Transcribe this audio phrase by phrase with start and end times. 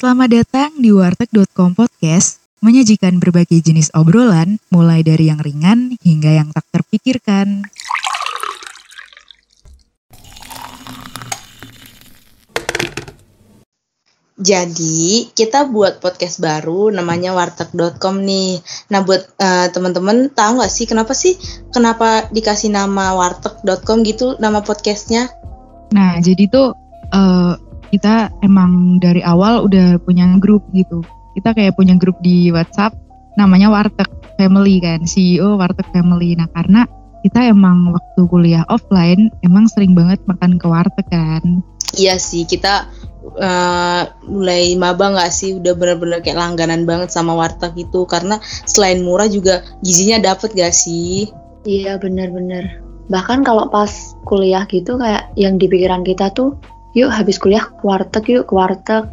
[0.00, 6.48] Selamat datang di warteg.com podcast, menyajikan berbagai jenis obrolan, mulai dari yang ringan hingga yang
[6.56, 7.68] tak terpikirkan.
[14.40, 18.56] Jadi kita buat podcast baru namanya warteg.com nih.
[18.88, 21.36] Nah buat uh, teman-teman tahu nggak sih kenapa sih
[21.76, 25.28] kenapa dikasih nama warteg.com gitu nama podcastnya?
[25.92, 26.72] Nah jadi tuh
[27.12, 31.02] uh, kita emang dari awal udah punya grup gitu.
[31.34, 32.94] Kita kayak punya grup di WhatsApp
[33.38, 36.34] namanya Warteg Family kan, CEO Warteg Family.
[36.34, 36.86] Nah karena
[37.20, 41.60] kita emang waktu kuliah offline emang sering banget makan ke warteg kan.
[41.98, 42.86] Iya sih kita
[43.36, 49.02] uh, mulai maba nggak sih udah bener-bener kayak langganan banget sama warteg itu karena selain
[49.04, 51.28] murah juga gizinya dapet gak sih?
[51.66, 52.80] Iya bener-bener.
[53.10, 56.56] Bahkan kalau pas kuliah gitu kayak yang di pikiran kita tuh
[56.96, 59.04] yuk habis kuliah ke warteg yuk ke warteg.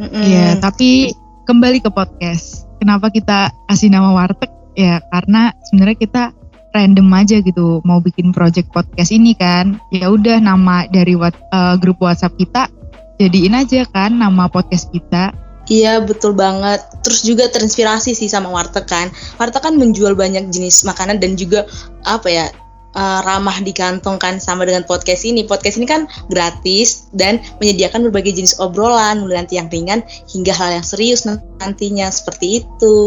[0.00, 0.10] Iya mm
[0.56, 0.62] -mm.
[0.62, 1.12] tapi
[1.44, 2.68] kembali ke podcast.
[2.80, 4.48] Kenapa kita kasih nama warteg?
[4.78, 6.22] Ya karena sebenarnya kita
[6.70, 11.74] random aja gitu mau bikin project podcast ini kan ya udah nama dari what, uh,
[11.74, 12.70] grup WhatsApp kita
[13.18, 15.34] jadiin aja kan nama podcast kita
[15.70, 16.82] Iya betul banget.
[17.06, 19.06] Terus juga terinspirasi sih sama warteg kan.
[19.38, 21.62] Warteg kan menjual banyak jenis makanan dan juga
[22.02, 22.50] apa ya
[22.94, 25.46] uh, ramah di kantong kan sama dengan podcast ini.
[25.46, 30.80] Podcast ini kan gratis dan menyediakan berbagai jenis obrolan mulai nanti yang ringan hingga hal
[30.80, 32.98] yang serius nantinya seperti itu.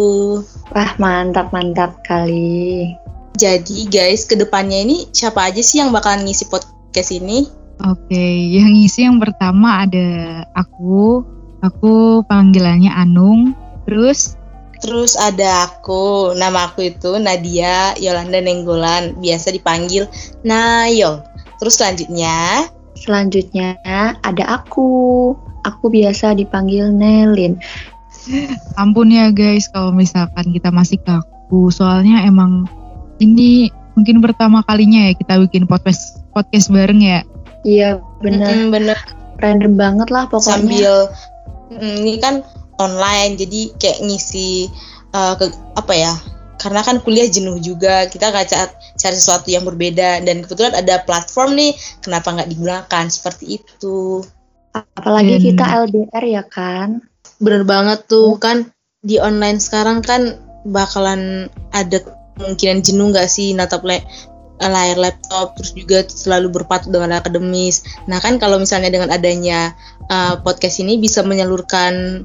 [0.71, 2.93] Wah mantap mantap kali.
[3.33, 7.49] Jadi guys ke depannya ini siapa aja sih yang bakalan ngisi podcast ini?
[7.81, 10.07] Oke, okay, yang ngisi yang pertama ada
[10.53, 11.25] aku,
[11.65, 13.57] aku panggilannya Anung,
[13.89, 14.37] terus
[14.83, 20.11] terus ada aku, nama aku itu Nadia Yolanda Nenggolan, biasa dipanggil
[20.43, 21.23] Nayo.
[21.63, 22.67] Terus selanjutnya?
[22.99, 23.79] Selanjutnya
[24.27, 25.31] ada aku,
[25.63, 27.55] aku biasa dipanggil Nelin.
[28.81, 32.67] Ampun ya guys kalau misalkan kita masih kaku, soalnya emang
[33.23, 37.23] ini mungkin pertama kalinya ya kita bikin podcast podcast bareng ya.
[37.63, 38.51] Iya benar.
[38.51, 38.99] Mm -hmm, bener.
[39.39, 40.59] Random banget lah pokoknya.
[40.59, 40.93] Sambil
[41.71, 42.43] mm, ini kan
[42.83, 44.67] online jadi kayak ngisi
[45.15, 45.47] uh, ke
[45.79, 46.13] apa ya?
[46.59, 51.03] Karena kan kuliah jenuh juga kita nggak cari, cari sesuatu yang berbeda dan kebetulan ada
[51.03, 54.23] platform nih kenapa nggak digunakan seperti itu.
[54.73, 55.43] Apalagi hmm.
[55.43, 57.03] kita LDR ya kan.
[57.43, 58.39] Bener banget tuh oh.
[58.39, 58.71] kan
[59.03, 61.99] di online sekarang kan bakalan ada
[62.39, 63.99] kemungkinan jenuh nggak sih natap le
[64.63, 67.83] layar laptop terus juga selalu berpacu dengan akademis.
[68.07, 69.75] Nah kan kalau misalnya dengan adanya
[70.07, 72.23] uh, podcast ini bisa menyalurkan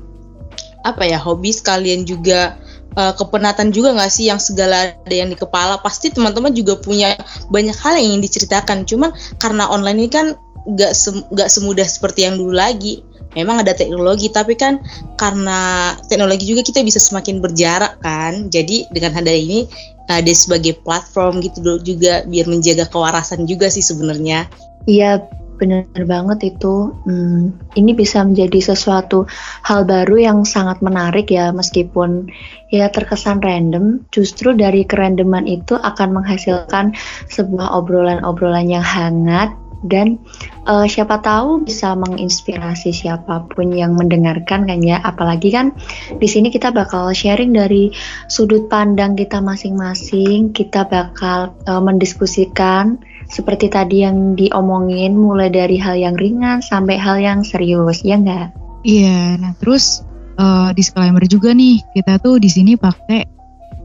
[0.94, 2.56] apa ya hobi sekalian juga
[2.96, 5.78] uh, kepenatan juga nggak sih yang segala ada yang di kepala?
[5.78, 7.14] Pasti teman-teman juga punya
[7.52, 8.88] banyak hal yang ingin diceritakan.
[8.88, 10.26] Cuman karena online ini kan
[10.68, 10.92] nggak
[11.32, 13.04] nggak sem semudah seperti yang dulu lagi.
[13.36, 14.80] Memang ada teknologi tapi kan
[15.20, 18.48] karena teknologi juga kita bisa semakin berjarak kan.
[18.48, 19.68] Jadi dengan ada ini
[20.08, 24.48] ada sebagai platform gitu juga biar menjaga kewarasan juga sih sebenarnya.
[24.88, 25.20] Iya
[25.58, 26.94] benar banget itu.
[27.04, 29.26] Hmm, ini bisa menjadi sesuatu
[29.66, 32.30] hal baru yang sangat menarik ya meskipun
[32.70, 34.06] ya terkesan random.
[34.14, 36.94] Justru dari kerandoman itu akan menghasilkan
[37.26, 39.52] sebuah obrolan-obrolan yang hangat
[39.86, 40.18] dan
[40.66, 45.70] uh, siapa tahu bisa menginspirasi siapa pun yang mendengarkan kan ya apalagi kan
[46.18, 47.94] di sini kita bakal sharing dari
[48.26, 52.98] sudut pandang kita masing-masing kita bakal uh, mendiskusikan
[53.28, 58.52] seperti tadi yang diomongin mulai dari hal yang ringan sampai hal yang serius ya enggak
[58.82, 60.02] iya nah terus
[60.40, 63.38] uh, disclaimer juga nih kita tuh di sini pakai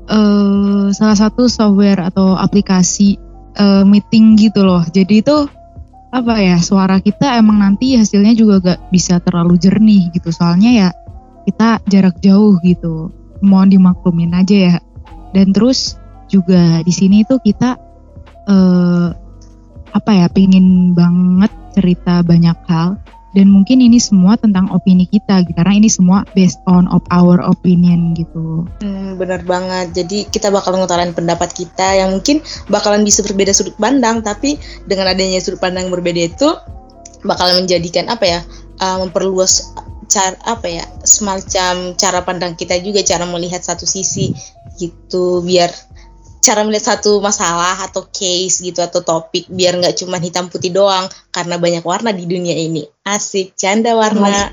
[0.09, 3.19] uh, salah satu software atau aplikasi
[3.59, 4.83] uh, meeting gitu loh.
[4.83, 5.37] Jadi itu
[6.13, 10.29] apa ya suara kita emang nanti hasilnya juga gak bisa terlalu jernih gitu.
[10.29, 10.89] Soalnya ya
[11.49, 13.11] kita jarak jauh gitu.
[13.43, 14.75] Mohon dimaklumin aja ya.
[15.33, 15.97] Dan terus
[16.29, 17.75] juga di sini tuh kita
[18.47, 19.07] eh,
[19.93, 22.97] apa ya pengen banget cerita banyak hal
[23.33, 27.41] dan mungkin ini semua tentang opini kita gitu karena ini semua based on of our
[27.41, 28.69] opinion gitu.
[28.85, 29.89] Hmm, bener banget.
[29.97, 35.09] Jadi kita bakal ngutarain pendapat kita yang mungkin bakalan bisa berbeda sudut pandang, tapi dengan
[35.09, 36.49] adanya sudut pandang berbeda itu
[37.25, 38.39] bakalan menjadikan apa ya
[38.77, 39.73] uh, memperluas
[40.13, 44.29] cara apa ya semacam cara pandang kita juga cara melihat satu sisi
[44.77, 45.73] gitu biar
[46.43, 51.07] cara melihat satu masalah atau case gitu atau topik biar nggak cuma hitam putih doang
[51.31, 52.83] karena banyak warna di dunia ini.
[53.07, 54.51] Asik canda warna.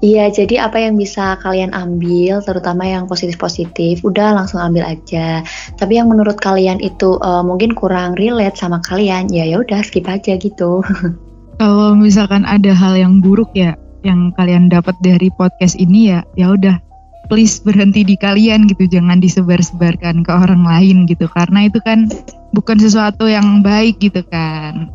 [0.00, 5.46] Iya jadi apa yang bisa kalian ambil terutama yang positif positif udah langsung ambil aja.
[5.78, 10.10] Tapi yang menurut kalian itu uh, mungkin kurang relate sama kalian ya ya udah skip
[10.10, 10.82] aja gitu.
[11.60, 16.56] Kalau misalkan ada hal yang buruk ya yang kalian dapat dari podcast ini ya ya
[16.56, 16.89] udah
[17.30, 22.10] please berhenti di kalian gitu jangan disebar-sebarkan ke orang lain gitu karena itu kan
[22.50, 24.90] bukan sesuatu yang baik gitu kan.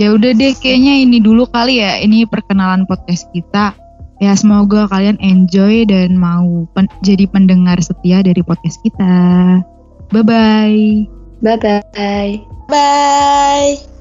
[0.00, 3.76] Ya udah deh kayaknya ini dulu kali ya ini perkenalan podcast kita.
[4.16, 9.60] Ya semoga kalian enjoy dan mau pen jadi pendengar setia dari podcast kita.
[10.08, 10.80] Bye bye
[11.44, 13.95] bye bye bye